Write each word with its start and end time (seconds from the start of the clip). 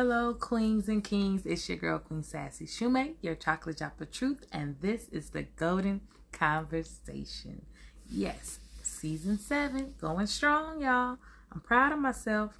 Hello, 0.00 0.32
queens 0.32 0.88
and 0.88 1.02
kings. 1.02 1.44
It's 1.44 1.68
your 1.68 1.76
girl, 1.76 1.98
Queen 1.98 2.22
Sassy 2.22 2.66
Shumate, 2.66 3.16
your 3.20 3.34
chocolate 3.34 3.78
drop 3.78 4.00
of 4.00 4.12
truth, 4.12 4.46
and 4.52 4.76
this 4.80 5.08
is 5.08 5.30
the 5.30 5.42
Golden 5.42 6.02
Conversation. 6.30 7.66
Yes, 8.08 8.60
season 8.80 9.40
seven, 9.40 9.94
going 10.00 10.28
strong, 10.28 10.82
y'all. 10.82 11.18
I'm 11.50 11.60
proud 11.62 11.90
of 11.90 11.98
myself. 11.98 12.56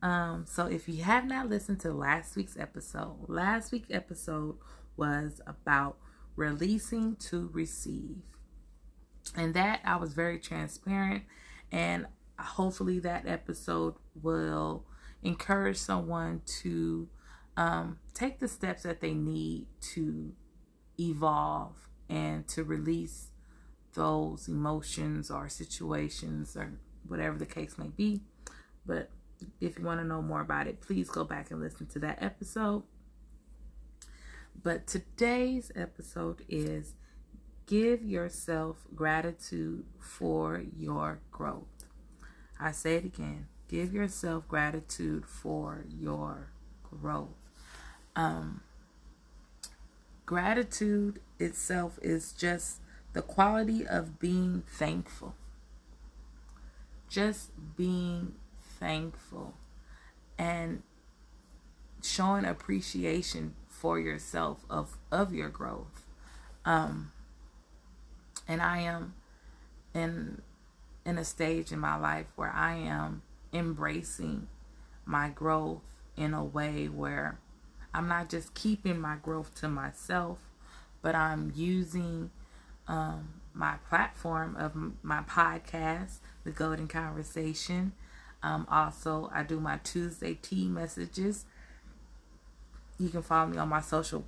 Um, 0.00 0.46
so 0.48 0.64
if 0.64 0.88
you 0.88 1.02
have 1.02 1.26
not 1.26 1.50
listened 1.50 1.80
to 1.80 1.92
last 1.92 2.36
week's 2.36 2.56
episode, 2.56 3.28
last 3.28 3.70
week's 3.70 3.90
episode 3.90 4.56
was 4.96 5.42
about 5.46 5.98
releasing 6.36 7.16
to 7.16 7.50
receive. 7.52 8.22
And 9.36 9.52
that 9.52 9.80
I 9.84 9.96
was 9.96 10.14
very 10.14 10.38
transparent, 10.38 11.24
and 11.70 12.06
hopefully 12.38 12.98
that 13.00 13.28
episode 13.28 13.96
will 14.22 14.86
encourage 15.26 15.76
someone 15.76 16.40
to 16.62 17.08
um, 17.56 17.98
take 18.14 18.38
the 18.38 18.48
steps 18.48 18.84
that 18.84 19.00
they 19.00 19.12
need 19.12 19.66
to 19.80 20.32
evolve 21.00 21.74
and 22.08 22.46
to 22.48 22.62
release 22.62 23.30
those 23.94 24.46
emotions 24.46 25.30
or 25.30 25.48
situations 25.48 26.56
or 26.56 26.78
whatever 27.08 27.36
the 27.38 27.46
case 27.46 27.76
may 27.76 27.88
be. 27.88 28.22
But 28.86 29.10
if 29.60 29.78
you 29.78 29.84
want 29.84 30.00
to 30.00 30.06
know 30.06 30.22
more 30.22 30.40
about 30.40 30.68
it, 30.68 30.80
please 30.80 31.10
go 31.10 31.24
back 31.24 31.50
and 31.50 31.60
listen 31.60 31.86
to 31.88 31.98
that 32.00 32.22
episode. 32.22 32.84
But 34.62 34.86
today's 34.86 35.72
episode 35.74 36.44
is 36.48 36.94
give 37.66 38.04
yourself 38.04 38.76
gratitude 38.94 39.84
for 39.98 40.62
your 40.76 41.20
growth. 41.32 41.64
I 42.60 42.72
say 42.72 42.94
it 42.96 43.04
again 43.04 43.48
give 43.68 43.92
yourself 43.92 44.46
gratitude 44.48 45.24
for 45.26 45.84
your 45.98 46.50
growth. 46.82 47.50
Um, 48.14 48.62
gratitude 50.24 51.20
itself 51.38 51.98
is 52.02 52.32
just 52.32 52.80
the 53.12 53.22
quality 53.22 53.86
of 53.86 54.18
being 54.18 54.62
thankful. 54.66 55.34
Just 57.08 57.50
being 57.76 58.34
thankful 58.58 59.54
and 60.38 60.82
showing 62.02 62.44
appreciation 62.44 63.54
for 63.68 63.98
yourself 63.98 64.64
of 64.68 64.98
of 65.10 65.32
your 65.32 65.48
growth. 65.48 66.06
Um, 66.64 67.12
and 68.48 68.60
I 68.60 68.78
am 68.78 69.14
in 69.94 70.42
in 71.04 71.18
a 71.18 71.24
stage 71.24 71.72
in 71.72 71.78
my 71.78 71.96
life 71.96 72.26
where 72.36 72.52
I 72.52 72.74
am 72.74 73.22
embracing 73.56 74.48
my 75.04 75.28
growth 75.28 75.82
in 76.16 76.34
a 76.34 76.44
way 76.44 76.86
where 76.86 77.38
I'm 77.94 78.08
not 78.08 78.28
just 78.28 78.54
keeping 78.54 79.00
my 79.00 79.16
growth 79.16 79.54
to 79.60 79.68
myself, 79.68 80.38
but 81.02 81.14
I'm 81.14 81.52
using 81.54 82.30
um, 82.88 83.40
my 83.54 83.76
platform 83.88 84.56
of 84.56 84.74
my 85.02 85.22
podcast, 85.22 86.18
The 86.44 86.50
Golden 86.50 86.88
Conversation. 86.88 87.92
Um, 88.42 88.66
also, 88.70 89.30
I 89.32 89.42
do 89.42 89.60
my 89.60 89.78
Tuesday 89.78 90.34
tea 90.34 90.68
messages. 90.68 91.46
You 92.98 93.08
can 93.08 93.22
follow 93.22 93.48
me 93.48 93.58
on 93.58 93.68
my 93.68 93.80
social 93.80 94.24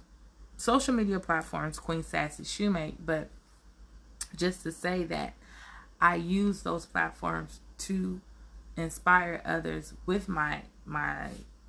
social 0.57 0.95
media 0.95 1.21
platforms, 1.21 1.79
Queen 1.79 2.03
Sassy 2.03 2.43
Shumate. 2.43 2.97
But 3.05 3.29
just 4.35 4.63
to 4.63 4.73
say 4.73 5.05
that 5.05 5.35
I 6.01 6.17
use 6.17 6.63
those 6.63 6.87
platforms 6.87 7.61
to 7.79 8.21
inspire 8.79 9.43
others 9.45 9.95
with 10.07 10.29
my 10.29 10.63
my 10.85 11.29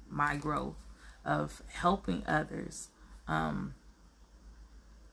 my 0.10 0.36
growth 0.36 0.86
of 1.26 1.62
helping 1.68 2.24
others 2.28 2.90
um 3.28 3.74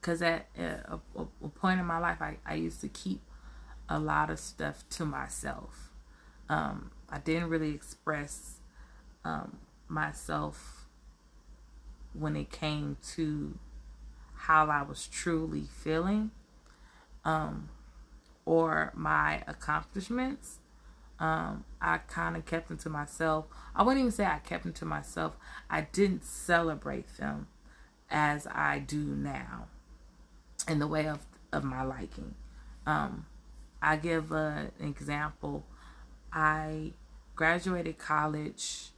because 0.01 0.23
at 0.23 0.47
a, 0.57 1.01
a, 1.17 1.27
a, 1.43 1.49
point 1.49 1.81
in 1.81 1.87
my 1.87 1.99
life 1.99 2.23
I, 2.23 2.37
I 2.47 2.55
used 2.55 2.81
to 2.83 2.89
keep 2.89 3.23
a 3.89 3.99
lot 3.99 4.31
of 4.31 4.39
stuff 4.39 4.85
to 4.91 5.05
myself. 5.05 5.91
Um 6.49 6.91
i 7.09 7.19
didn't 7.19 7.49
really 7.49 7.71
express 7.71 8.59
um 9.25 9.59
myself 9.89 10.87
when 12.13 12.37
it 12.37 12.51
came 12.51 12.97
to 13.15 13.59
how 14.35 14.69
i 14.69 14.83
was 14.83 15.07
truly 15.07 15.63
feeling 15.63 16.31
um 17.25 17.69
or 18.45 18.93
my 18.95 19.43
accomplishments 19.47 20.59
um, 21.19 21.65
I 21.81 21.99
kind 21.99 22.37
of 22.37 22.45
kept 22.45 22.69
them 22.69 22.77
to 22.79 22.91
myself. 22.91 23.47
I 23.75 23.83
wouldn't 23.83 24.01
even 24.01 24.13
say 24.13 24.27
I 24.27 24.39
kept 24.39 24.65
them 24.65 24.73
to 24.75 24.85
myself. 24.85 25.37
I 25.71 25.83
didn't 25.83 26.25
celebrate 26.25 27.17
them 27.17 27.49
as 28.11 28.47
I 28.47 28.81
do 28.81 28.99
now 28.99 29.69
in 30.69 30.79
the 30.79 30.87
way 30.87 31.07
of, 31.07 31.21
of 31.53 31.65
my 31.65 31.83
liking. 31.83 32.35
Um, 32.87 33.27
I 33.81 33.97
give 33.97 34.31
a, 34.31 34.71
an 34.79 34.89
example. 34.89 35.65
I 36.33 36.93
graduated 37.35 37.99
college 37.99 38.91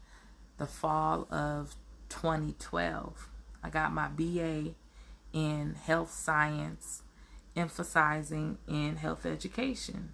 the 0.57 0.67
fall 0.67 1.29
of 1.31 1.77
2012. 2.09 3.29
I 3.63 3.71
got 3.71 3.93
my 3.93 4.09
BA 4.09 4.75
in 5.33 5.75
health 5.75 6.11
science, 6.11 7.03
emphasizing 7.55 8.59
in 8.67 8.97
health 8.97 9.25
education 9.25 10.13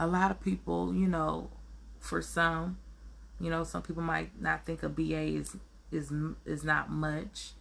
a 0.00 0.06
lot 0.06 0.30
of 0.30 0.40
people, 0.40 0.94
you 0.94 1.06
know, 1.06 1.50
for 2.00 2.22
some, 2.22 2.78
you 3.38 3.50
know, 3.50 3.62
some 3.64 3.82
people 3.82 4.02
might 4.02 4.40
not 4.40 4.64
think 4.64 4.82
a 4.82 4.88
BA 4.88 5.36
is 5.38 5.56
is 5.92 6.10
is 6.46 6.64
not 6.64 6.90
much, 6.90 7.52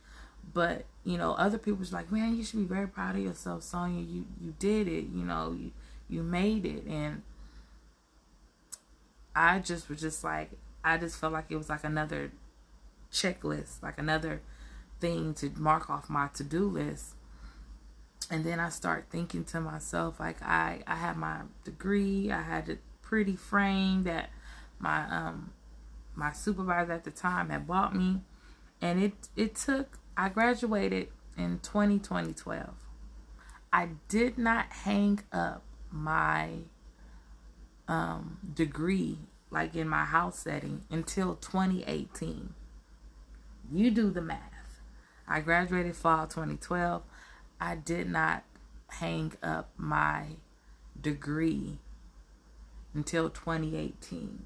but 0.54 0.86
you 1.04 1.18
know, 1.18 1.34
other 1.34 1.58
people's 1.58 1.92
like, 1.92 2.12
man, 2.12 2.36
you 2.38 2.44
should 2.44 2.60
be 2.60 2.66
very 2.66 2.88
proud 2.88 3.16
of 3.18 3.22
yourself, 3.22 3.64
Sonia. 3.64 4.02
You 4.02 4.26
you 4.42 4.56
did 4.58 4.88
it. 4.88 5.06
You 5.14 5.26
know, 5.26 5.52
you 5.52 5.72
you 6.08 6.24
made 6.24 6.66
it, 6.66 6.86
and 6.86 7.22
I 9.36 9.60
just 9.60 9.90
was 9.90 10.00
just 10.00 10.24
like, 10.24 10.52
I 10.84 10.98
just 10.98 11.18
felt 11.20 11.34
like 11.34 11.46
it 11.50 11.58
was 11.58 11.70
like 11.70 11.84
another 11.84 12.32
checklist, 13.12 13.84
like 13.84 13.98
another 13.98 14.42
thing 15.02 15.34
to 15.34 15.52
mark 15.58 15.90
off 15.90 16.10
my 16.10 16.28
to 16.36 16.44
do 16.46 16.66
list 16.70 17.16
and 18.30 18.44
then 18.44 18.60
I 18.60 18.70
start 18.70 19.06
thinking 19.10 19.44
to 19.46 19.60
myself 19.60 20.20
like 20.20 20.42
I 20.42 20.82
I 20.88 20.96
had 20.96 21.18
my 21.18 21.42
degree, 21.64 22.32
I 22.32 22.42
had 22.42 22.70
a 22.70 22.78
pretty 23.02 23.36
frame 23.36 24.04
that 24.04 24.30
my 24.80 25.06
um 25.10 25.52
my 26.16 26.32
supervisor 26.32 26.94
at 26.94 27.04
the 27.04 27.12
time 27.12 27.50
had 27.50 27.68
bought 27.68 27.96
me 27.96 28.22
and 28.82 29.02
it 29.02 29.14
it 29.36 29.56
took 29.56 30.00
I 30.16 30.30
graduated 30.30 31.08
in 31.38 31.60
20, 31.60 32.00
2012. 32.00 32.70
I 33.72 33.90
did 34.10 34.38
not 34.38 34.66
hang 34.72 35.22
up 35.32 35.64
my 35.92 36.50
um 37.88 38.38
degree 38.54 39.18
like 39.52 39.76
in 39.76 39.88
my 39.88 40.06
house 40.06 40.40
setting 40.40 40.84
until 40.92 41.36
2018. 41.36 42.54
You 43.72 43.92
do 43.92 44.12
the 44.12 44.22
math. 44.22 44.82
I 45.28 45.40
graduated 45.42 45.96
fall 45.96 46.28
2012. 46.28 47.04
I 47.59 47.75
did 47.75 48.09
not 48.09 48.44
hang 48.88 49.34
up 49.44 49.72
my 49.78 50.38
degree 51.00 51.80
until 52.94 53.30
2018. 53.30 54.46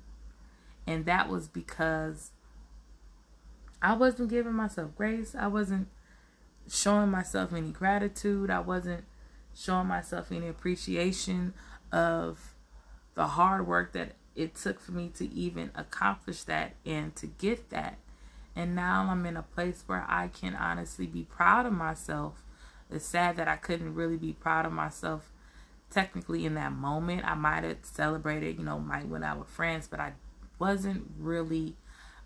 And 0.85 1.05
that 1.05 1.29
was 1.29 1.47
because 1.47 2.31
I 3.81 3.93
wasn't 3.95 4.29
giving 4.29 4.53
myself 4.53 4.95
grace. 4.95 5.35
I 5.37 5.47
wasn't 5.47 5.87
showing 6.69 7.09
myself 7.09 7.53
any 7.53 7.71
gratitude. 7.71 8.49
I 8.49 8.59
wasn't 8.59 9.03
showing 9.55 9.87
myself 9.87 10.31
any 10.31 10.47
appreciation 10.47 11.53
of 11.91 12.55
the 13.15 13.27
hard 13.27 13.67
work 13.67 13.93
that 13.93 14.13
it 14.35 14.55
took 14.55 14.79
for 14.79 14.91
me 14.91 15.09
to 15.15 15.31
even 15.31 15.69
accomplish 15.75 16.43
that 16.43 16.73
and 16.85 17.15
to 17.15 17.27
get 17.27 17.69
that. 17.69 17.97
And 18.55 18.75
now 18.75 19.07
I'm 19.09 19.25
in 19.25 19.37
a 19.37 19.43
place 19.43 19.83
where 19.85 20.05
I 20.07 20.27
can 20.27 20.55
honestly 20.55 21.07
be 21.07 21.23
proud 21.23 21.65
of 21.65 21.73
myself 21.73 22.42
it's 22.93 23.05
sad 23.05 23.37
that 23.37 23.47
I 23.47 23.55
couldn't 23.55 23.95
really 23.95 24.17
be 24.17 24.33
proud 24.33 24.65
of 24.65 24.71
myself 24.71 25.31
technically 25.89 26.45
in 26.45 26.55
that 26.55 26.71
moment. 26.71 27.23
I 27.25 27.35
might 27.35 27.63
have 27.63 27.77
celebrated, 27.83 28.57
you 28.57 28.65
know, 28.65 28.79
might 28.79 29.07
went 29.07 29.23
out 29.23 29.39
with 29.39 29.47
friends, 29.47 29.87
but 29.87 29.99
I 29.99 30.13
wasn't 30.59 31.11
really 31.19 31.75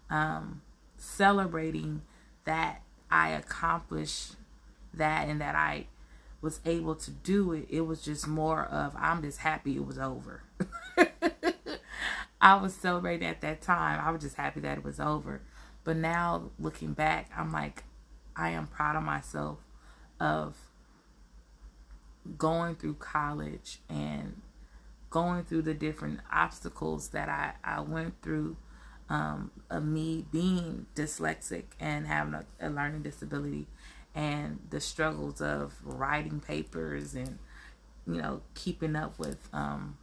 um, 0.09 0.61
celebrating 0.97 2.01
that 2.45 2.81
I 3.11 3.29
accomplished 3.29 4.35
that 4.93 5.27
and 5.27 5.41
that 5.41 5.55
I 5.55 5.87
was 6.41 6.59
able 6.65 6.95
to 6.95 7.11
do 7.11 7.51
it. 7.53 7.67
It 7.69 7.81
was 7.81 8.01
just 8.01 8.27
more 8.27 8.65
of 8.65 8.95
I'm 8.97 9.21
just 9.21 9.39
happy 9.39 9.75
it 9.75 9.85
was 9.85 9.99
over. 9.99 10.43
I 12.41 12.55
was 12.55 12.73
celebrating 12.73 13.27
at 13.27 13.41
that 13.41 13.61
time. 13.61 13.99
I 14.05 14.11
was 14.11 14.21
just 14.21 14.35
happy 14.35 14.59
that 14.61 14.77
it 14.77 14.83
was 14.83 14.99
over. 14.99 15.41
But 15.83 15.97
now 15.97 16.51
looking 16.59 16.93
back, 16.93 17.31
I'm 17.35 17.51
like, 17.51 17.83
I 18.35 18.49
am 18.49 18.67
proud 18.67 18.95
of 18.95 19.03
myself 19.03 19.57
of 20.19 20.55
going 22.37 22.75
through 22.75 22.95
college 22.95 23.79
and 23.89 24.41
going 25.09 25.43
through 25.43 25.61
the 25.61 25.73
different 25.73 26.19
obstacles 26.31 27.09
that 27.09 27.29
I, 27.29 27.53
I 27.63 27.81
went 27.81 28.21
through 28.21 28.57
um, 29.09 29.51
of 29.69 29.85
me 29.85 30.25
being 30.31 30.85
dyslexic 30.95 31.63
and 31.79 32.07
having 32.07 32.33
a, 32.33 32.45
a 32.59 32.69
learning 32.69 33.03
disability 33.03 33.67
and 34.13 34.59
the 34.69 34.81
struggles 34.81 35.41
of 35.41 35.75
writing 35.83 36.39
papers 36.39 37.13
and 37.13 37.37
you 38.05 38.21
know 38.21 38.41
keeping 38.53 38.95
up 38.95 39.17
with 39.17 39.47
um, 39.53 39.97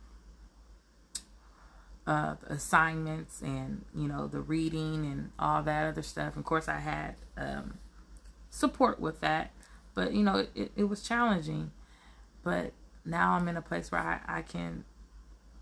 uh, 2.06 2.36
assignments 2.48 3.40
and 3.42 3.84
you 3.94 4.08
know 4.08 4.26
the 4.26 4.40
reading 4.40 5.04
and 5.04 5.30
all 5.38 5.62
that 5.62 5.86
other 5.86 6.02
stuff. 6.02 6.36
Of 6.36 6.44
course, 6.44 6.68
I 6.68 6.78
had 6.78 7.16
um, 7.36 7.78
support 8.50 9.00
with 9.00 9.20
that, 9.20 9.50
but 9.94 10.12
you 10.12 10.22
know 10.22 10.46
it, 10.54 10.72
it 10.76 10.84
was 10.84 11.02
challenging. 11.02 11.70
But 12.42 12.72
now 13.04 13.32
I'm 13.32 13.48
in 13.48 13.56
a 13.56 13.62
place 13.62 13.90
where 13.90 14.00
I, 14.00 14.20
I 14.38 14.42
can 14.42 14.84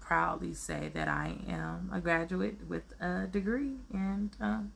proudly 0.01 0.53
say 0.53 0.91
that 0.95 1.09
I 1.09 1.37
am 1.49 1.91
a 1.93 2.01
graduate 2.01 2.69
with 2.69 2.83
a 3.01 3.27
degree 3.27 3.77
and 3.93 4.31
um, 4.41 4.73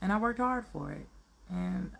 and 0.00 0.12
I 0.12 0.18
worked 0.18 0.38
hard 0.38 0.66
for 0.66 0.92
it 0.92 1.06
and 1.50 1.92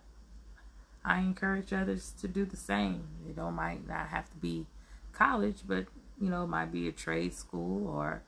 I 1.03 1.19
encourage 1.19 1.73
others 1.73 2.13
to 2.21 2.27
do 2.27 2.45
the 2.45 2.57
same. 2.57 3.07
It 3.27 3.35
don't 3.35 3.55
might 3.55 3.87
not 3.87 4.07
have 4.09 4.29
to 4.31 4.37
be 4.37 4.67
college, 5.11 5.63
but 5.67 5.85
you 6.19 6.29
know, 6.29 6.43
it 6.43 6.47
might 6.47 6.71
be 6.71 6.87
a 6.87 6.91
trade 6.91 7.33
school 7.33 7.87
or 7.87 8.21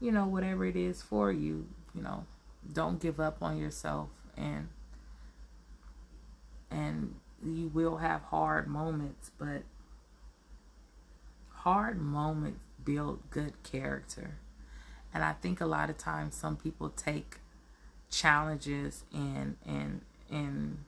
you 0.00 0.12
know, 0.12 0.26
whatever 0.26 0.64
it 0.64 0.76
is 0.76 1.02
for 1.02 1.32
you, 1.32 1.66
you 1.94 2.02
know, 2.02 2.26
don't 2.72 3.00
give 3.00 3.18
up 3.18 3.42
on 3.42 3.58
yourself 3.58 4.10
and 4.36 4.68
and 6.70 7.14
you 7.44 7.68
will 7.68 7.98
have 7.98 8.22
hard 8.24 8.66
moments, 8.66 9.30
but 9.38 9.62
hard 11.50 12.00
moments 12.00 12.64
build 12.84 13.30
good 13.30 13.62
character. 13.62 14.38
And 15.12 15.24
I 15.24 15.32
think 15.32 15.60
a 15.60 15.66
lot 15.66 15.90
of 15.90 15.98
times 15.98 16.34
some 16.34 16.56
people 16.56 16.90
take 16.90 17.38
challenges 18.10 19.04
and 19.12 19.56
and 19.66 20.00
and 20.30 20.84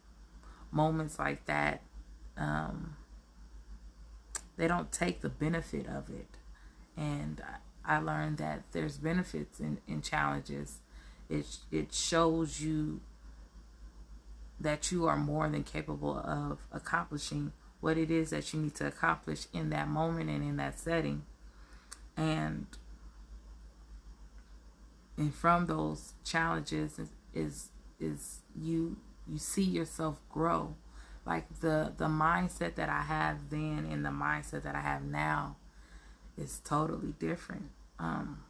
moments 0.73 1.19
like 1.19 1.45
that 1.47 1.83
um, 2.37 2.97
they 4.57 4.67
don't 4.67 4.91
take 4.91 5.21
the 5.21 5.29
benefit 5.29 5.87
of 5.87 6.09
it 6.09 6.39
and 6.97 7.43
I 7.85 7.99
learned 7.99 8.39
that 8.39 8.63
there's 8.73 8.99
benefits 8.99 9.59
in, 9.59 9.79
in 9.89 10.03
challenges. 10.03 10.79
It 11.29 11.47
it 11.71 11.93
shows 11.93 12.61
you 12.61 13.01
that 14.61 14.93
you 14.93 15.07
are 15.07 15.17
more 15.17 15.49
than 15.49 15.65
capable 15.65 16.19
of 16.19 16.59
accomplishing 16.71 17.53
what 17.81 17.97
it 17.97 18.11
is 18.11 18.31
that 18.31 18.53
you 18.53 18.61
need 18.61 18.75
to 18.75 18.87
accomplish 18.87 19.47
in 19.53 19.71
that 19.71 19.89
moment 19.89 20.29
and 20.29 20.45
in 20.45 20.57
that 20.59 20.79
setting. 20.79 21.23
And 22.17 22.67
and 25.17 25.35
from 25.35 25.67
those 25.67 26.15
challenges 26.25 26.99
is 26.99 27.09
is, 27.33 27.69
is 27.99 28.41
you 28.55 28.97
you 29.27 29.39
see 29.39 29.63
yourself 29.63 30.21
grow. 30.31 30.75
Like 31.25 31.61
the 31.61 31.93
the 31.97 32.07
mindset 32.07 32.75
that 32.75 32.89
I 32.89 33.03
have 33.03 33.51
then 33.51 33.87
and 33.91 34.05
the 34.05 34.11
mindset 34.11 34.63
that 34.63 34.75
I 34.75 34.81
have 34.81 35.05
now 35.05 35.57
is 36.37 36.61
totally 36.65 37.15
different. 37.19 37.71
Um, 37.99 38.43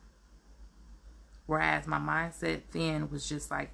whereas 1.47 1.87
my 1.87 1.99
mindset 1.99 2.63
then 2.73 3.11
was 3.11 3.29
just 3.29 3.51
like, 3.51 3.73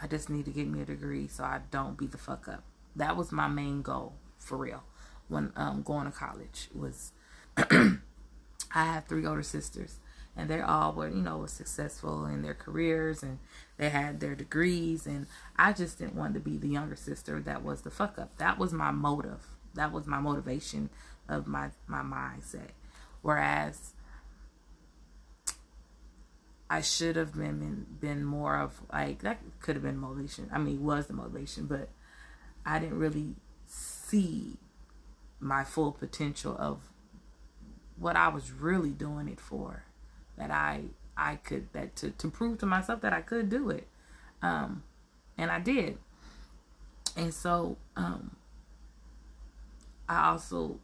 I 0.00 0.06
just 0.06 0.30
need 0.30 0.44
to 0.44 0.50
get 0.50 0.68
me 0.68 0.80
a 0.80 0.84
degree 0.84 1.28
so 1.28 1.44
I 1.44 1.60
don't 1.70 1.98
be 1.98 2.06
the 2.06 2.18
fuck 2.18 2.48
up. 2.48 2.62
That 2.96 3.16
was 3.16 3.32
my 3.32 3.48
main 3.48 3.82
goal 3.82 4.14
for 4.38 4.56
real 4.56 4.82
when 5.28 5.52
um, 5.56 5.82
going 5.82 6.06
to 6.06 6.12
college 6.12 6.68
was 6.74 7.12
I 7.56 7.98
have 8.72 9.06
three 9.06 9.26
older 9.26 9.42
sisters 9.42 9.98
and 10.36 10.48
they 10.48 10.60
all 10.60 10.92
were 10.92 11.08
you 11.08 11.22
know 11.22 11.44
successful 11.46 12.24
in 12.26 12.42
their 12.42 12.54
careers 12.54 13.22
and 13.22 13.38
they 13.76 13.88
had 13.88 14.20
their 14.20 14.34
degrees 14.34 15.06
and 15.06 15.26
I 15.56 15.72
just 15.72 15.98
didn't 15.98 16.14
want 16.14 16.34
to 16.34 16.40
be 16.40 16.56
the 16.56 16.68
younger 16.68 16.96
sister 16.96 17.40
that 17.40 17.64
was 17.64 17.82
the 17.82 17.90
fuck 17.90 18.18
up. 18.18 18.36
That 18.38 18.58
was 18.58 18.72
my 18.72 18.90
motive. 18.90 19.46
That 19.74 19.92
was 19.92 20.06
my 20.06 20.20
motivation 20.20 20.90
of 21.28 21.46
my 21.46 21.70
my 21.86 22.02
mindset. 22.02 22.70
Whereas 23.20 23.92
I 26.70 26.82
should 26.82 27.16
have 27.16 27.34
been 27.34 27.86
been 28.00 28.24
more 28.24 28.56
of 28.56 28.82
like 28.92 29.22
that 29.22 29.40
could 29.60 29.76
have 29.76 29.82
been 29.82 29.96
motivation. 29.96 30.50
I 30.52 30.58
mean, 30.58 30.84
was 30.84 31.06
the 31.06 31.14
motivation, 31.14 31.66
but 31.66 31.88
I 32.66 32.78
didn't 32.78 32.98
really 32.98 33.36
see 33.66 34.58
my 35.40 35.64
full 35.64 35.92
potential 35.92 36.56
of 36.58 36.80
what 37.96 38.16
I 38.16 38.28
was 38.28 38.52
really 38.52 38.90
doing 38.90 39.28
it 39.28 39.40
for. 39.40 39.84
That 40.36 40.50
I 40.50 40.84
I 41.16 41.36
could 41.36 41.72
that 41.72 41.96
to 41.96 42.10
to 42.10 42.30
prove 42.30 42.58
to 42.58 42.66
myself 42.66 43.00
that 43.00 43.12
I 43.12 43.22
could 43.22 43.48
do 43.48 43.70
it, 43.70 43.88
um, 44.42 44.82
and 45.38 45.50
I 45.50 45.60
did. 45.60 45.98
And 47.16 47.32
so 47.32 47.78
um, 47.96 48.36
I 50.08 50.28
also 50.28 50.78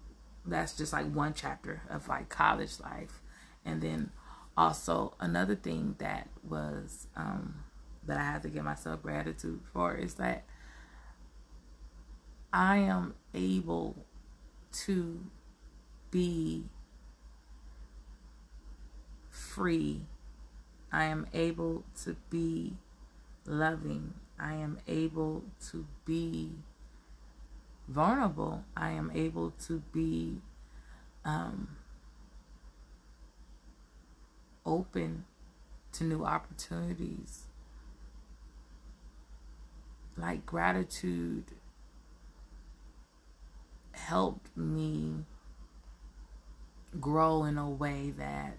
that's 0.47 0.77
just 0.77 0.93
like 0.93 1.13
one 1.13 1.35
chapter 1.35 1.83
of 1.91 2.09
like 2.09 2.31
college 2.31 2.81
life, 2.81 3.23
and 3.65 3.83
then 3.83 4.11
also 4.57 5.15
another 5.21 5.55
thing 5.55 5.97
that 5.99 6.29
was 6.49 7.07
um, 7.17 7.65
that 8.07 8.19
I 8.19 8.23
have 8.23 8.43
to 8.43 8.49
give 8.49 8.65
myself 8.65 9.03
gratitude 9.03 9.61
for 9.73 9.95
is 9.95 10.15
that 10.15 10.45
I 12.53 12.77
am 12.77 13.15
able 13.35 13.97
to 14.85 15.21
be 16.11 16.67
free. 19.31 20.03
I 20.93 21.05
am 21.05 21.27
able 21.35 21.83
to 22.05 22.17
be 22.31 22.75
loving. 23.45 24.15
I 24.39 24.55
am 24.55 24.79
able 24.87 25.43
to 25.71 25.87
be 26.05 26.53
vulnerable. 27.89 28.65
I 28.77 28.91
am 28.91 29.11
able 29.13 29.51
to 29.67 29.83
be 29.93 30.41
um, 31.25 31.77
open 34.67 35.25
to 35.93 36.05
new 36.05 36.25
opportunities. 36.25 37.45
Like 40.17 40.47
gratitude 40.47 41.45
helped 43.93 44.57
me 44.57 45.25
grow 47.01 47.45
in 47.45 47.59
a 47.59 47.69
way 47.69 48.13
that 48.17 48.59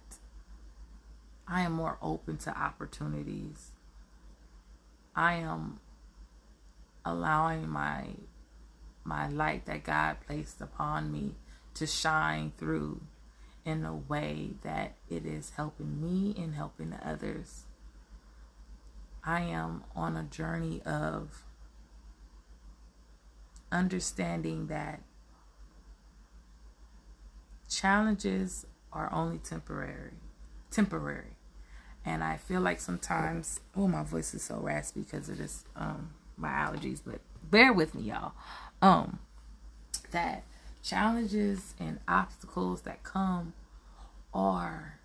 I 1.48 1.62
am 1.62 1.74
more 1.74 1.98
open 2.02 2.38
to 2.40 2.58
opportunities. 2.58 3.72
I 5.16 5.36
am 5.36 5.79
allowing 7.06 7.70
my 7.70 8.08
my 9.03 9.29
light 9.29 9.65
that 9.65 9.84
God 9.84 10.18
placed 10.25 10.60
upon 10.60 11.12
me 11.12 11.36
to 11.75 11.86
shine 11.86 12.51
through 12.58 13.01
in 13.65 13.84
a 13.84 13.95
way 13.95 14.51
that 14.62 14.95
it 15.10 15.25
is 15.25 15.53
helping 15.57 16.00
me 16.01 16.36
and 16.41 16.53
helping 16.53 16.95
others. 17.03 17.63
I 19.24 19.41
am 19.41 19.84
on 19.95 20.15
a 20.15 20.24
journey 20.24 20.81
of 20.86 21.43
understanding 23.72 24.67
that 24.67 25.01
challenges 27.67 28.67
are 28.93 29.12
only 29.12 29.39
temporary. 29.39 30.13
Temporary. 30.69 31.36
And 32.05 32.24
I 32.24 32.38
feel 32.38 32.62
like 32.62 32.79
sometimes, 32.79 33.62
oh, 33.75 33.88
my 33.88 34.03
voice 34.03 34.36
is 34.36 34.43
so 34.43 34.57
raspy 34.57 35.01
because 35.01 35.27
of 35.27 35.39
this, 35.39 35.65
um, 35.75 36.12
my 36.38 36.50
allergies, 36.50 37.01
but 37.03 37.19
bear 37.50 37.74
with 37.74 37.95
me, 37.95 38.03
y'all. 38.03 38.34
Um, 38.81 39.19
that 40.12 40.43
challenges 40.86 41.74
and 41.80 42.00
obstacles 42.08 42.82
that 42.82 43.01
come 43.04 43.54
are 44.34 45.00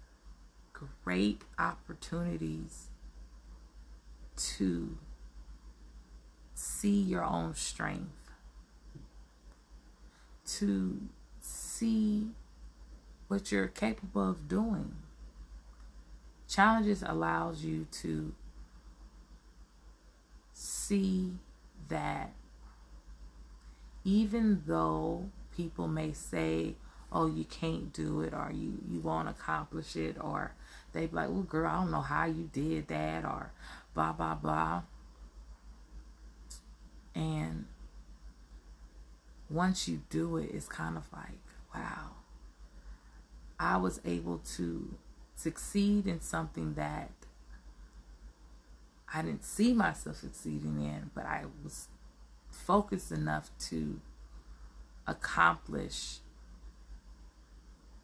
great 1.05 1.43
opportunities 1.59 2.89
to 4.37 4.99
see 6.55 7.01
your 7.01 7.25
own 7.25 7.55
strength, 7.55 8.31
to 10.45 11.01
see 11.41 12.29
what 13.29 13.51
you're 13.51 13.67
capable 13.67 14.29
of 14.29 14.49
doing. 14.49 14.97
Challenges 16.47 17.03
allows 17.07 17.65
you 17.65 17.87
to 18.03 18.35
see 20.53 21.33
that 21.89 22.33
even 24.05 24.63
though 24.67 25.31
people 25.57 25.89
may 25.89 26.13
say, 26.13 26.75
oh, 27.13 27.27
you 27.27 27.45
can't 27.45 27.93
do 27.93 28.21
it 28.21 28.33
or 28.33 28.51
you, 28.55 28.79
you 28.89 29.01
won't 29.01 29.29
accomplish 29.29 29.97
it 29.97 30.17
or 30.21 30.53
they 30.93 31.07
be 31.07 31.17
like, 31.17 31.29
oh, 31.29 31.43
girl, 31.43 31.69
I 31.71 31.77
don't 31.77 31.91
know 31.91 32.01
how 32.01 32.27
you 32.27 32.49
did 32.53 32.89
that 32.89 33.25
or 33.25 33.53
blah, 33.95 34.13
blah, 34.13 34.35
blah. 34.35 34.83
And 37.15 37.67
once 39.49 39.89
you 39.89 40.03
do 40.11 40.37
it, 40.37 40.51
it's 40.53 40.69
kind 40.69 40.97
of 40.97 41.05
like, 41.13 41.41
wow, 41.75 42.11
I 43.59 43.77
was 43.77 44.01
able 44.05 44.39
to 44.57 44.95
succeed 45.35 46.07
in 46.07 46.21
something 46.21 46.75
that 46.75 47.11
I 49.13 49.23
didn't 49.23 49.45
see 49.45 49.73
myself 49.73 50.17
succeeding 50.17 50.81
in, 50.81 51.11
but 51.15 51.27
I 51.27 51.45
was 51.65 51.89
focused 52.51 53.11
enough 53.11 53.51
to 53.69 54.01
accomplish 55.11 56.19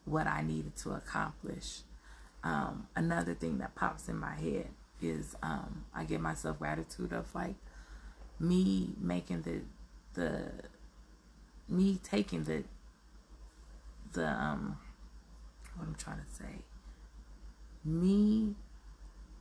what 0.04 0.26
I 0.26 0.42
needed 0.42 0.76
to 0.78 0.92
accomplish. 0.92 1.80
Um, 2.42 2.88
another 2.94 3.34
thing 3.34 3.58
that 3.58 3.75
pops 3.75 4.08
in 4.08 4.16
my 4.18 4.34
head 4.34 4.68
is 5.00 5.36
um, 5.42 5.84
I 5.94 6.04
give 6.04 6.20
myself 6.20 6.58
gratitude 6.58 7.12
of 7.12 7.34
like 7.34 7.56
me 8.38 8.90
making 9.00 9.42
the 9.42 9.60
the 10.14 10.50
me 11.68 11.98
taking 12.02 12.44
the 12.44 12.64
the 14.12 14.26
um 14.26 14.78
what 15.76 15.88
I'm 15.88 15.94
trying 15.94 16.18
to 16.18 16.34
say 16.34 16.62
me 17.84 18.54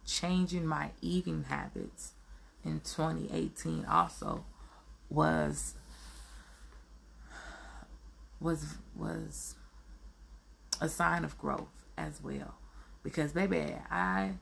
changing 0.06 0.66
my 0.66 0.92
eating 1.02 1.46
habits 1.50 2.14
in 2.64 2.80
2018 2.82 3.86
also 3.86 4.46
was 5.10 5.76
was 8.40 8.76
was 8.96 9.56
a 10.82 10.90
sign 10.90 11.24
of 11.24 11.38
growth 11.38 11.86
as 11.98 12.22
well. 12.22 12.56
Because 13.04 13.32
baby 13.32 13.76
I 13.90 14.34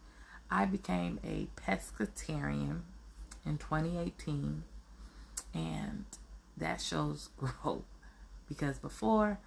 I 0.50 0.66
became 0.66 1.20
a 1.24 1.48
pescatarian 1.56 2.82
in 3.46 3.58
2018 3.58 4.64
and 5.54 6.06
that 6.58 6.82
shows 6.82 7.30
growth. 7.38 7.84
Because 8.48 8.78
before 8.78 9.40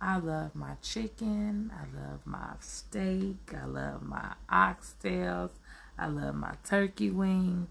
I 0.00 0.18
love 0.18 0.54
my 0.54 0.74
chicken, 0.82 1.72
I 1.72 1.84
love 1.96 2.26
my 2.26 2.54
steak, 2.60 3.36
I 3.54 3.66
love 3.66 4.02
my 4.02 4.34
oxtails, 4.50 5.50
I 5.98 6.08
love 6.08 6.34
my 6.34 6.54
turkey 6.64 7.10
wings. 7.10 7.70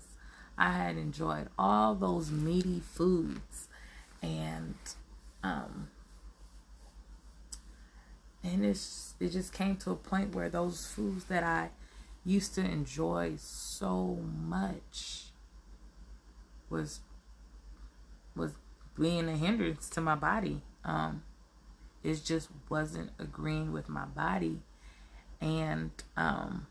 I 0.57 0.71
had 0.71 0.97
enjoyed 0.97 1.49
all 1.57 1.95
those 1.95 2.31
meaty 2.31 2.79
foods. 2.79 3.67
And 4.21 4.75
um 5.43 5.89
and 8.43 8.65
it's 8.65 9.15
it 9.19 9.29
just 9.29 9.53
came 9.53 9.77
to 9.77 9.91
a 9.91 9.95
point 9.95 10.35
where 10.35 10.49
those 10.49 10.85
foods 10.85 11.25
that 11.25 11.43
I 11.43 11.69
used 12.25 12.53
to 12.55 12.61
enjoy 12.61 13.33
so 13.37 14.19
much 14.47 15.31
was 16.69 16.99
was 18.35 18.51
being 18.97 19.29
a 19.29 19.37
hindrance 19.37 19.89
to 19.91 20.01
my 20.01 20.15
body. 20.15 20.61
Um, 20.83 21.23
it 22.03 22.21
just 22.23 22.49
wasn't 22.69 23.11
agreeing 23.17 23.71
with 23.71 23.87
my 23.87 24.05
body, 24.05 24.59
and 25.39 25.91
um, 26.17 26.67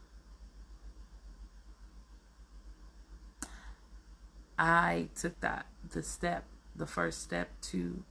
I 4.59 5.09
took 5.15 5.41
that 5.41 5.67
the 5.91 6.03
step, 6.03 6.45
the 6.77 6.87
first 6.87 7.23
step 7.23 7.49
to 7.63 8.05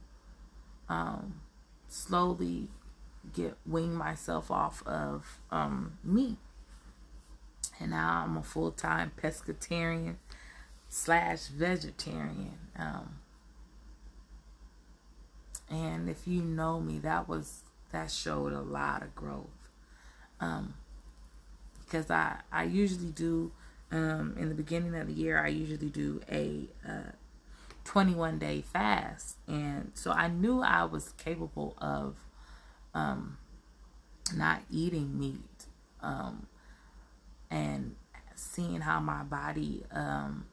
um, 0.88 1.40
slowly 1.88 2.68
get 3.32 3.56
wing 3.66 3.94
myself 3.94 4.50
off 4.50 4.82
of 4.86 5.40
um, 5.50 5.98
meat, 6.04 6.38
and 7.80 7.90
now 7.90 8.24
I'm 8.24 8.36
a 8.36 8.42
full 8.42 8.70
time 8.70 9.12
pescatarian 9.20 10.16
slash 10.88 11.46
vegetarian. 11.46 12.58
Um, 12.76 13.18
and 15.70 16.08
if 16.08 16.26
you 16.26 16.42
know 16.42 16.80
me, 16.80 16.98
that 16.98 17.28
was 17.28 17.62
that 17.92 18.10
showed 18.10 18.52
a 18.52 18.60
lot 18.60 19.02
of 19.02 19.14
growth. 19.14 19.70
Um, 20.40 20.74
because 21.92 22.10
I 22.10 22.40
I 22.50 22.64
usually 22.64 23.10
do 23.10 23.52
um, 23.90 24.34
in 24.38 24.48
the 24.48 24.54
beginning 24.54 24.94
of 24.94 25.06
the 25.06 25.12
year 25.12 25.42
I 25.42 25.48
usually 25.48 25.90
do 25.90 26.20
a 26.30 26.68
uh, 26.86 27.12
21 27.84 28.38
day 28.38 28.62
fast, 28.62 29.36
and 29.46 29.92
so 29.94 30.10
I 30.10 30.28
knew 30.28 30.62
I 30.62 30.84
was 30.84 31.12
capable 31.18 31.74
of 31.78 32.16
um, 32.94 33.38
not 34.34 34.62
eating 34.70 35.18
meat 35.18 35.66
um, 36.00 36.46
and 37.50 37.94
seeing 38.34 38.80
how 38.80 39.00
my 39.00 39.22
body 39.22 39.84
um, 39.92 40.46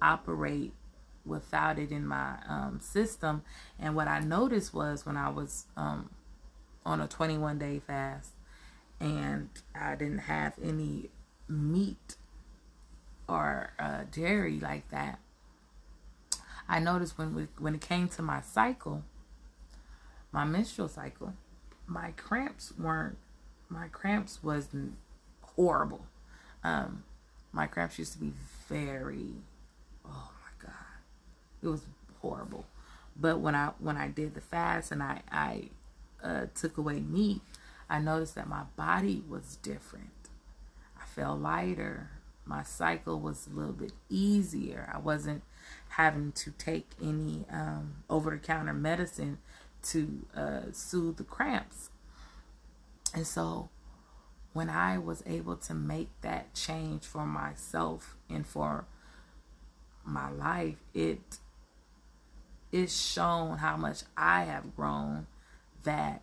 operate 0.00 0.72
without 1.24 1.78
it 1.78 1.90
in 1.90 2.06
my 2.06 2.36
um, 2.48 2.80
system. 2.80 3.42
And 3.78 3.94
what 3.94 4.08
I 4.08 4.20
noticed 4.20 4.72
was 4.74 5.04
when 5.04 5.16
I 5.16 5.28
was 5.28 5.66
um, 5.76 6.10
on 6.84 7.00
a 7.00 7.06
21 7.06 7.58
day 7.58 7.78
fast 7.78 8.32
and 9.00 9.50
I 9.74 9.94
didn't 9.94 10.18
have 10.18 10.54
any 10.62 11.10
meat 11.48 12.16
or 13.28 13.72
uh, 13.78 14.04
dairy 14.10 14.58
like 14.58 14.88
that, 14.90 15.18
I 16.68 16.80
noticed 16.80 17.16
when 17.16 17.34
we, 17.34 17.48
when 17.58 17.74
it 17.74 17.80
came 17.80 18.08
to 18.08 18.22
my 18.22 18.40
cycle, 18.40 19.04
my 20.32 20.44
menstrual 20.44 20.88
cycle, 20.88 21.34
my 21.88 22.12
cramps 22.12 22.72
weren't 22.78 23.16
my 23.70 23.88
cramps 23.88 24.42
wasn't 24.42 24.94
horrible. 25.42 26.06
Um, 26.64 27.04
my 27.52 27.66
cramps 27.66 27.98
used 27.98 28.12
to 28.12 28.18
be 28.18 28.32
very 28.68 29.34
oh 30.06 30.30
my 30.42 30.66
god. 30.66 30.74
it 31.62 31.68
was 31.68 31.86
horrible. 32.20 32.66
But 33.16 33.40
when 33.40 33.54
I 33.54 33.72
when 33.78 33.96
I 33.96 34.08
did 34.08 34.34
the 34.34 34.40
fast 34.40 34.92
and 34.92 35.02
I 35.02 35.22
I 35.32 35.70
uh, 36.22 36.46
took 36.54 36.76
away 36.76 37.00
meat, 37.00 37.40
I 37.88 37.98
noticed 37.98 38.34
that 38.34 38.48
my 38.48 38.64
body 38.76 39.24
was 39.28 39.56
different. 39.56 40.10
I 41.00 41.06
felt 41.06 41.40
lighter. 41.40 42.10
My 42.44 42.62
cycle 42.62 43.20
was 43.20 43.46
a 43.46 43.54
little 43.54 43.74
bit 43.74 43.92
easier. 44.08 44.90
I 44.92 44.98
wasn't 44.98 45.42
having 45.90 46.32
to 46.32 46.50
take 46.52 46.90
any 47.02 47.44
um, 47.50 47.96
over 48.08 48.30
the 48.30 48.38
counter 48.38 48.72
medicine 48.72 49.38
to 49.90 50.26
uh, 50.36 50.60
soothe 50.72 51.16
the 51.16 51.24
cramps. 51.24 51.90
And 53.14 53.26
so 53.26 53.70
when 54.52 54.68
I 54.68 54.98
was 54.98 55.22
able 55.26 55.56
to 55.56 55.74
make 55.74 56.08
that 56.22 56.54
change 56.54 57.04
for 57.04 57.24
myself 57.26 58.16
and 58.28 58.46
for 58.46 58.86
my 60.04 60.30
life, 60.30 60.78
it 60.94 61.38
it's 62.70 63.00
shown 63.00 63.58
how 63.58 63.76
much 63.76 64.02
I 64.16 64.44
have 64.44 64.76
grown 64.76 65.26
that 65.84 66.22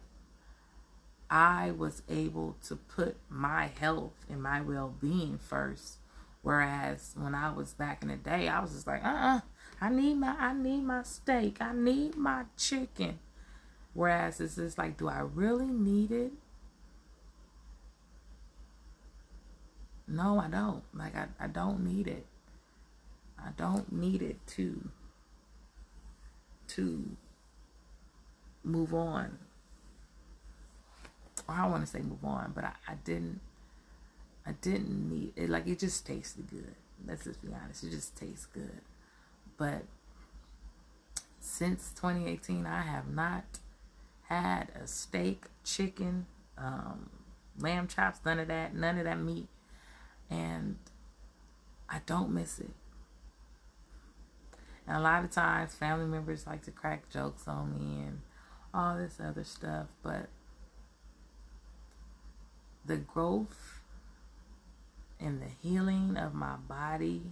I 1.29 1.72
was 1.72 2.03
able 2.07 2.55
to 2.67 2.75
put 2.75 3.17
my 3.29 3.72
health 3.79 4.25
and 4.29 4.43
my 4.43 4.62
well 4.62 4.93
being 5.00 5.39
first. 5.39 5.98
Whereas 6.43 7.15
when 7.17 7.34
I 7.34 7.51
was 7.51 7.74
back 7.74 8.03
in 8.03 8.10
the 8.10 8.17
day, 8.17 8.48
I 8.48 8.60
was 8.60 8.74
just 8.74 8.86
like, 8.86 9.03
uh 9.03 9.07
uh-uh, 9.07 9.38
uh 9.38 9.39
I 9.81 9.89
need 9.89 10.15
my 10.15 10.36
I 10.38 10.53
need 10.53 10.81
my 10.84 11.03
steak. 11.03 11.57
I 11.62 11.74
need 11.74 12.15
my 12.15 12.43
chicken. 12.55 13.19
Whereas 13.95 14.41
it's 14.41 14.55
just 14.55 14.77
like, 14.77 14.97
do 14.97 15.07
I 15.07 15.21
really 15.21 15.65
need 15.65 16.11
it? 16.11 16.33
No, 20.07 20.37
I 20.37 20.49
don't. 20.49 20.83
Like 20.93 21.15
I, 21.15 21.27
I 21.39 21.47
don't 21.47 21.83
need 21.83 22.07
it. 22.07 22.25
I 23.39 23.49
don't 23.57 23.91
need 23.91 24.21
it 24.21 24.45
to 24.47 24.89
to 26.67 27.15
move 28.63 28.93
on. 28.93 29.39
Or 31.47 31.55
I 31.55 31.67
want 31.67 31.85
to 31.85 31.87
say 31.87 32.01
move 32.01 32.23
on, 32.23 32.51
but 32.53 32.65
I, 32.65 32.73
I 32.87 32.95
didn't 33.05 33.39
I 34.45 34.51
didn't 34.61 35.09
need 35.09 35.33
it 35.37 35.49
like 35.49 35.67
it 35.67 35.79
just 35.79 36.05
tasted 36.05 36.49
good. 36.49 36.75
Let's 37.07 37.23
just 37.23 37.41
be 37.41 37.47
honest. 37.53 37.85
It 37.85 37.91
just 37.91 38.17
tastes 38.17 38.45
good. 38.45 38.81
But 39.57 39.83
since 41.39 41.93
2018 41.95 42.65
I 42.65 42.81
have 42.81 43.07
not 43.07 43.45
had 44.27 44.70
a 44.82 44.88
steak, 44.88 45.46
chicken, 45.63 46.25
um, 46.58 47.10
lamb 47.60 47.88
chops, 47.88 48.20
none 48.25 48.39
of 48.39 48.48
that, 48.48 48.75
none 48.75 48.98
of 48.98 49.05
that 49.05 49.20
meat. 49.20 49.48
And 50.29 50.77
I 51.89 52.01
don't 52.05 52.32
miss 52.32 52.60
it. 52.60 52.72
And 54.88 54.98
a 54.98 55.00
lot 55.00 55.24
of 55.24 55.32
times, 55.32 55.74
family 55.74 56.05
members 56.05 56.46
like 56.46 56.63
to 56.63 56.72
crack 56.72 57.10
jokes 57.10 57.48
on 57.48 57.74
me 57.74 58.05
and 58.05 58.22
all 58.74 58.98
this 58.98 59.20
other 59.24 59.44
stuff, 59.44 59.88
but 60.03 60.27
the 62.86 62.98
growth 62.98 63.82
and 65.20 65.41
the 65.41 65.50
healing 65.67 66.17
of 66.17 66.34
my 66.34 66.55
body, 66.55 67.32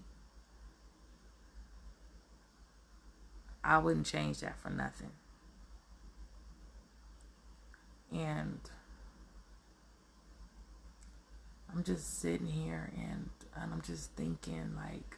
I 3.64 3.78
wouldn't 3.78 4.06
change 4.06 4.40
that 4.40 4.58
for 4.58 4.70
nothing. 4.70 5.12
And 8.13 8.60
I'm 11.72 11.84
just 11.84 12.20
sitting 12.20 12.48
here 12.48 12.91
and, 12.96 13.29
and 13.55 13.74
I'm 13.74 13.82
just 13.82 14.12
thinking 14.12 14.75
like 14.75 15.17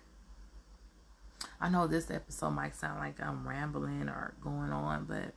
I 1.60 1.70
know 1.70 1.88
this 1.88 2.12
episode 2.12 2.52
might 2.52 2.76
sound 2.76 3.00
like 3.00 3.22
I'm 3.22 3.48
rambling 3.48 4.10
or 4.10 4.34
going 4.42 4.72
on, 4.72 5.06
but 5.06 5.34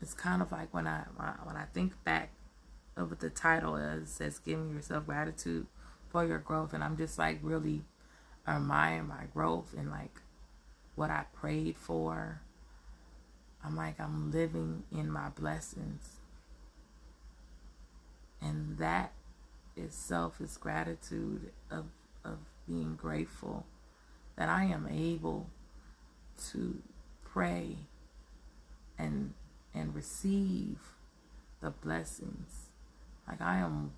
it's 0.00 0.14
kind 0.14 0.42
of 0.42 0.52
like 0.52 0.72
when 0.74 0.86
I 0.86 1.04
when 1.44 1.56
I 1.56 1.64
think 1.72 2.02
back 2.04 2.30
of 2.96 3.10
what 3.10 3.20
the 3.20 3.30
title 3.30 3.76
is, 3.76 4.10
says 4.10 4.38
giving 4.38 4.74
yourself 4.74 5.06
gratitude 5.06 5.66
for 6.08 6.24
your 6.24 6.38
growth, 6.38 6.72
and 6.72 6.82
I'm 6.82 6.96
just 6.96 7.18
like 7.18 7.38
really 7.42 7.82
admire 8.46 9.02
my 9.02 9.24
growth 9.32 9.74
and 9.76 9.90
like 9.90 10.20
what 10.94 11.10
I 11.10 11.24
prayed 11.32 11.76
for. 11.76 12.40
I'm 13.64 13.76
like, 13.76 13.98
I'm 13.98 14.30
living 14.30 14.82
in 14.92 15.10
my 15.10 15.30
blessings. 15.30 16.20
And 18.44 18.78
that 18.78 19.12
itself 19.76 20.40
is 20.40 20.56
gratitude 20.58 21.50
of, 21.70 21.86
of 22.24 22.38
being 22.68 22.94
grateful 22.94 23.64
that 24.36 24.48
I 24.48 24.64
am 24.64 24.88
able 24.88 25.48
to 26.50 26.82
pray 27.24 27.76
and 28.98 29.32
and 29.74 29.94
receive 29.94 30.78
the 31.60 31.70
blessings. 31.70 32.70
Like 33.26 33.40
I 33.40 33.56
am 33.56 33.92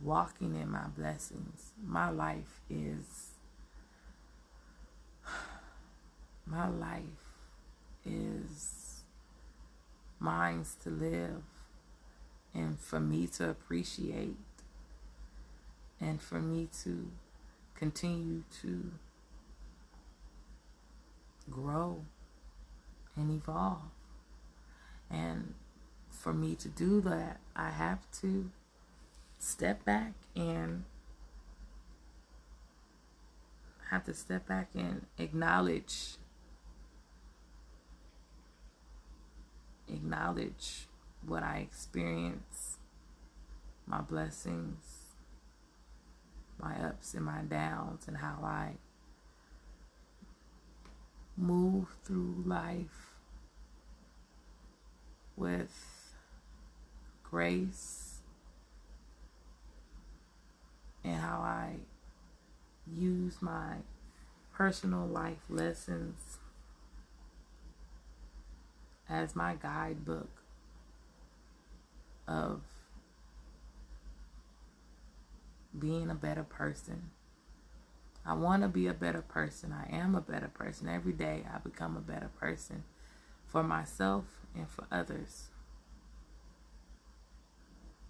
walking 0.00 0.54
in 0.56 0.70
my 0.70 0.86
blessings. 0.96 1.72
My 1.84 2.10
life 2.10 2.60
is 2.70 3.32
my 6.46 6.68
life 6.68 7.02
is 8.04 9.02
mine 10.18 10.64
to 10.82 10.90
live 10.90 11.42
and 12.54 12.78
for 12.78 13.00
me 13.00 13.26
to 13.26 13.48
appreciate 13.48 14.36
and 16.00 16.20
for 16.20 16.40
me 16.40 16.68
to 16.82 17.10
continue 17.74 18.42
to 18.62 18.92
grow 21.50 22.04
and 23.16 23.30
evolve. 23.30 23.90
And 25.10 25.54
for 26.10 26.32
me 26.32 26.54
to 26.56 26.68
do 26.68 27.00
that, 27.02 27.40
I 27.56 27.70
have 27.70 28.10
to 28.20 28.50
step 29.38 29.84
back 29.84 30.12
and 30.36 30.84
have 33.90 34.04
to 34.04 34.14
step 34.14 34.46
back 34.46 34.68
and 34.74 35.06
acknowledge 35.18 36.16
acknowledge 39.88 40.86
what 41.26 41.42
I 41.42 41.58
experience, 41.58 42.78
my 43.86 44.00
blessings, 44.00 45.06
my 46.60 46.74
ups 46.76 47.14
and 47.14 47.24
my 47.24 47.42
downs, 47.42 48.04
and 48.06 48.16
how 48.16 48.38
I 48.42 48.72
move 51.36 51.86
through 52.04 52.42
life 52.46 53.16
with 55.36 56.14
grace 57.22 58.18
and 61.02 61.16
how 61.16 61.38
I 61.38 61.76
use 62.86 63.40
my 63.40 63.76
personal 64.52 65.06
life 65.06 65.44
lessons 65.48 66.38
as 69.08 69.34
my 69.34 69.54
guidebook 69.54 70.39
of 72.26 72.62
being 75.78 76.10
a 76.10 76.14
better 76.14 76.42
person. 76.42 77.10
I 78.24 78.34
want 78.34 78.62
to 78.62 78.68
be 78.68 78.86
a 78.86 78.94
better 78.94 79.22
person. 79.22 79.72
I 79.72 79.94
am 79.94 80.14
a 80.14 80.20
better 80.20 80.48
person. 80.48 80.88
Every 80.88 81.12
day 81.12 81.44
I 81.52 81.58
become 81.58 81.96
a 81.96 82.00
better 82.00 82.30
person 82.38 82.84
for 83.46 83.62
myself 83.62 84.24
and 84.54 84.68
for 84.68 84.84
others. 84.90 85.48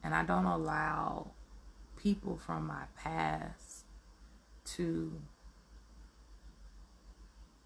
And 0.02 0.14
I 0.14 0.24
don't 0.24 0.46
allow 0.46 1.32
people 1.96 2.36
from 2.36 2.66
my 2.66 2.84
past 2.96 3.84
to 4.64 5.20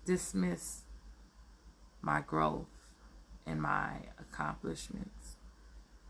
dismiss 0.04 0.82
my 2.02 2.20
growth 2.20 2.66
and 3.46 3.62
my 3.62 4.00
accomplishments. 4.18 5.23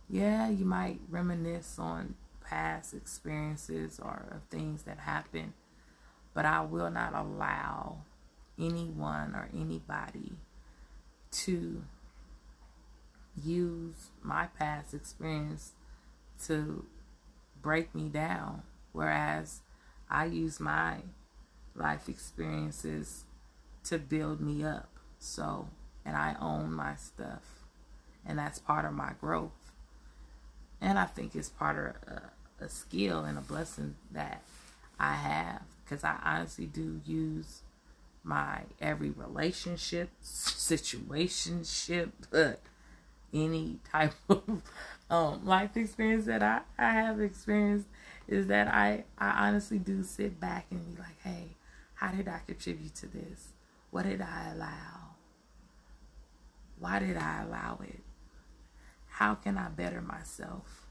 Yeah, 0.09 0.49
you 0.49 0.65
might 0.65 1.01
reminisce 1.09 1.79
on 1.79 2.15
past 2.45 2.95
experiences 2.95 3.99
or 3.99 4.43
things 4.51 4.83
that 4.83 4.99
happened, 4.99 5.55
but 6.35 6.45
I 6.45 6.61
will 6.61 6.91
not 6.91 7.15
allow 7.15 7.99
anyone 8.59 9.35
or 9.35 9.49
anybody 9.53 10.33
to 11.31 11.83
use 13.43 14.11
my 14.23 14.47
past 14.59 14.95
experience 14.95 15.73
to 16.47 16.85
break 17.61 17.95
me 17.95 18.09
down. 18.09 18.63
Whereas 18.93 19.63
I 20.09 20.27
use 20.27 20.61
my 20.61 20.99
life 21.75 22.09
experiences 22.09 23.25
to 23.85 23.99
build 23.99 24.41
me 24.41 24.65
up. 24.65 24.89
So, 25.19 25.69
and 26.05 26.17
I 26.17 26.37
own 26.41 26.73
my 26.73 26.95
stuff. 26.97 27.65
And 28.25 28.39
that's 28.39 28.59
part 28.59 28.85
of 28.85 28.93
my 28.93 29.13
growth. 29.21 29.64
And 30.85 30.99
I 30.99 31.07
think 31.07 31.35
it's 31.35 31.49
part 31.49 31.79
of 31.79 32.13
a, 32.13 32.65
a 32.67 32.69
skill 32.69 33.25
and 33.25 33.39
a 33.39 33.41
blessing 33.41 33.95
that 34.13 34.43
I 35.01 35.15
have. 35.15 35.63
Because 35.83 36.05
I 36.05 36.17
honestly 36.23 36.67
do 36.67 37.01
use 37.07 37.63
my 38.23 38.61
every 38.83 39.09
relationship, 39.09 40.11
situationship, 40.23 42.11
but 42.31 42.61
any 43.33 43.79
type 43.91 44.13
of 44.29 44.63
um, 45.09 45.47
life 45.47 45.75
experience 45.77 46.27
that 46.27 46.43
I, 46.43 46.61
I 46.79 46.93
have 46.93 47.19
experienced 47.19 47.89
is 48.29 48.47
that 48.49 48.69
I, 48.69 49.05
I 49.17 49.49
honestly 49.49 49.79
do 49.79 50.03
sit 50.03 50.39
back 50.39 50.67
and 50.71 50.95
be 50.95 51.01
like, 51.01 51.21
hey, 51.23 51.57
how 51.95 52.09
did 52.13 52.29
I 52.29 52.41
contribute 52.47 52.95
to 52.97 53.07
this? 53.07 53.49
What 53.91 54.05
did 54.05 54.21
I 54.21 54.53
allow? 54.55 55.17
Why 56.79 56.99
did 56.99 57.17
I 57.17 57.43
allow 57.43 57.81
it? 57.83 58.04
How 59.19 59.35
can 59.35 59.59
I 59.59 59.69
better 59.69 60.01
myself? 60.01 60.87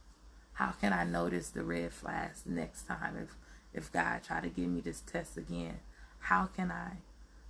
How 0.53 0.71
can 0.71 0.93
I 0.93 1.03
notice 1.03 1.49
the 1.49 1.63
red 1.63 1.91
flags 1.91 2.43
next 2.45 2.87
time 2.87 3.17
if 3.17 3.35
if 3.73 3.91
God 3.91 4.21
try 4.23 4.41
to 4.41 4.49
give 4.49 4.69
me 4.69 4.81
this 4.81 5.01
test 5.01 5.37
again? 5.37 5.79
How 6.19 6.45
can 6.45 6.71
I 6.71 6.97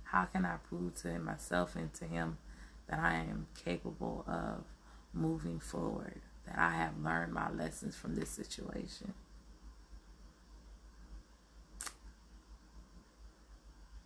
how 0.04 0.24
can 0.24 0.44
I 0.44 0.56
prove 0.68 0.96
to 1.02 1.18
myself 1.18 1.76
and 1.76 1.92
to 1.94 2.04
him 2.04 2.38
that 2.88 2.98
I 2.98 3.14
am 3.14 3.46
capable 3.54 4.24
of 4.26 4.64
moving 5.12 5.58
forward? 5.60 6.20
that 6.46 6.58
I 6.58 6.70
have 6.76 7.02
learned 7.02 7.32
my 7.32 7.50
lessons 7.50 7.96
from 7.96 8.14
this 8.14 8.30
situation. 8.30 9.14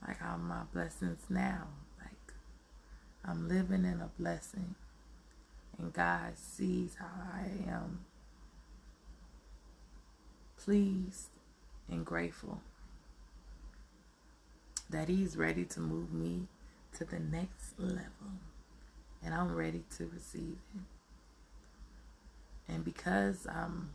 Like 0.06 0.22
I'm 0.22 0.46
my 0.48 0.62
blessings 0.72 1.18
now. 1.28 1.68
Like 2.00 2.32
I'm 3.24 3.48
living 3.48 3.84
in 3.84 4.00
a 4.00 4.10
blessing. 4.18 4.74
And 5.78 5.92
God 5.92 6.36
sees 6.36 6.96
how 6.98 7.06
I 7.32 7.70
am 7.70 8.04
pleased 10.56 11.30
and 11.88 12.04
grateful 12.04 12.60
that 14.90 15.08
He's 15.08 15.36
ready 15.36 15.64
to 15.64 15.80
move 15.80 16.12
me 16.12 16.48
to 16.96 17.04
the 17.04 17.20
next 17.20 17.78
level. 17.78 18.32
And 19.24 19.34
I'm 19.34 19.54
ready 19.54 19.84
to 19.96 20.06
receive 20.06 20.58
it. 20.74 20.80
And 22.68 22.84
because 22.84 23.46
um, 23.48 23.90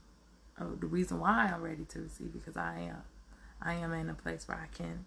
oh, 0.59 0.75
the 0.79 0.87
reason 0.87 1.19
why 1.19 1.51
I'm 1.53 1.61
ready 1.61 1.85
to 1.85 1.99
receive 1.99 2.33
because 2.33 2.57
I 2.57 2.79
am, 2.89 3.03
I 3.61 3.73
am 3.75 3.93
in 3.93 4.09
a 4.09 4.13
place 4.13 4.47
where 4.47 4.57
I 4.57 4.75
can 4.75 5.05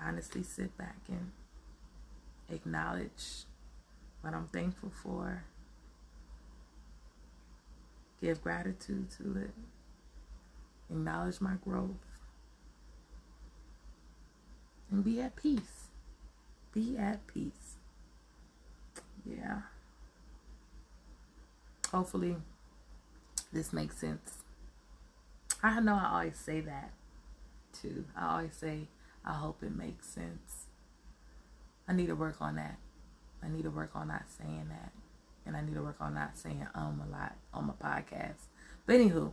honestly 0.00 0.42
sit 0.42 0.76
back 0.76 0.98
and 1.08 1.30
acknowledge 2.50 3.44
what 4.20 4.34
I'm 4.34 4.46
thankful 4.46 4.90
for, 4.90 5.44
give 8.22 8.42
gratitude 8.42 9.10
to 9.10 9.36
it, 9.36 9.50
acknowledge 10.88 11.40
my 11.40 11.54
growth, 11.64 11.90
and 14.90 15.04
be 15.04 15.20
at 15.20 15.34
peace. 15.34 15.88
Be 16.72 16.96
at 16.96 17.26
peace. 17.26 17.76
Yeah. 19.26 19.62
Hopefully 21.90 22.36
this 23.52 23.72
makes 23.72 23.98
sense. 23.98 24.38
I 25.62 25.80
know 25.80 25.94
I 25.94 26.10
always 26.12 26.38
say 26.38 26.60
that 26.60 26.92
too. 27.72 28.04
I 28.16 28.36
always 28.36 28.54
say, 28.54 28.88
I 29.24 29.34
hope 29.34 29.62
it 29.62 29.74
makes 29.76 30.08
sense. 30.08 30.66
I 31.86 31.92
need 31.92 32.06
to 32.06 32.16
work 32.16 32.40
on 32.40 32.56
that. 32.56 32.78
I 33.42 33.48
need 33.48 33.64
to 33.64 33.70
work 33.70 33.90
on 33.94 34.08
not 34.08 34.24
saying 34.38 34.68
that. 34.70 34.92
And 35.44 35.56
I 35.56 35.60
need 35.60 35.74
to 35.74 35.82
work 35.82 35.96
on 36.00 36.14
not 36.14 36.36
saying 36.36 36.66
um 36.74 37.02
a 37.06 37.10
lot 37.10 37.36
on 37.52 37.66
my 37.66 37.74
podcast. 37.74 38.46
But 38.86 38.96
anywho, 38.96 39.32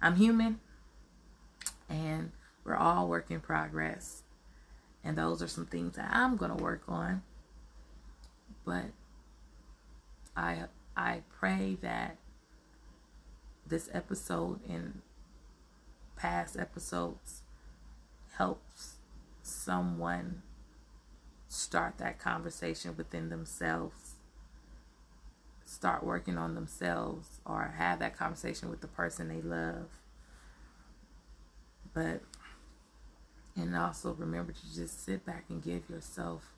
I'm 0.00 0.16
human 0.16 0.60
and 1.88 2.32
we're 2.64 2.76
all 2.76 3.08
work 3.08 3.30
in 3.30 3.40
progress. 3.40 4.22
And 5.02 5.16
those 5.16 5.42
are 5.42 5.48
some 5.48 5.66
things 5.66 5.96
that 5.96 6.10
I'm 6.12 6.36
gonna 6.36 6.56
work 6.56 6.82
on. 6.88 7.22
But 8.64 8.86
I 10.36 10.64
I 10.96 11.22
pray 11.38 11.76
that 11.82 12.16
this 13.66 13.88
episode 13.92 14.60
and 14.68 15.00
past 16.16 16.58
episodes 16.58 17.42
helps 18.36 18.96
someone 19.42 20.42
start 21.48 21.98
that 21.98 22.18
conversation 22.18 22.94
within 22.96 23.28
themselves, 23.28 24.09
start 25.70 26.02
working 26.02 26.36
on 26.36 26.56
themselves, 26.56 27.38
or 27.46 27.74
have 27.78 28.00
that 28.00 28.16
conversation 28.18 28.68
with 28.68 28.80
the 28.80 28.88
person 28.88 29.28
they 29.28 29.40
love. 29.40 29.86
But, 31.94 32.22
and 33.54 33.76
also 33.76 34.12
remember 34.12 34.50
to 34.50 34.74
just 34.74 35.04
sit 35.04 35.24
back 35.24 35.44
and 35.48 35.62
give 35.62 35.88
yourself 35.88 36.54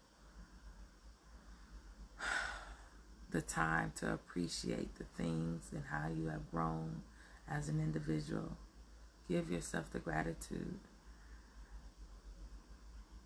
the 3.30 3.42
time 3.42 3.92
to 3.96 4.14
appreciate 4.14 4.94
the 4.96 5.04
things 5.04 5.68
and 5.72 5.84
how 5.90 6.08
you 6.08 6.28
have 6.28 6.50
grown 6.50 7.02
as 7.46 7.68
an 7.68 7.80
individual. 7.80 8.56
Give 9.28 9.50
yourself 9.50 9.90
the 9.90 9.98
gratitude 9.98 10.78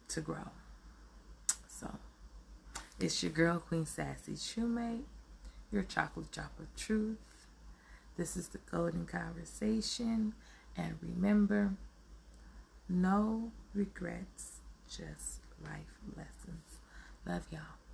to 0.08 0.20
grow. 0.20 0.50
So, 1.68 1.94
it's 2.98 3.22
your 3.22 3.30
girl, 3.30 3.60
Queen 3.60 3.86
Sassy 3.86 4.32
Shumate, 4.32 5.04
your 5.70 5.82
chocolate 5.82 6.30
drop 6.30 6.58
of 6.58 6.74
truth. 6.76 7.46
This 8.16 8.36
is 8.36 8.48
the 8.48 8.58
Golden 8.70 9.06
Conversation. 9.06 10.34
And 10.76 10.96
remember, 11.02 11.74
no 12.88 13.52
regrets, 13.74 14.60
just 14.88 15.40
life 15.64 16.00
lessons. 16.16 16.78
Love 17.26 17.46
y'all. 17.50 17.85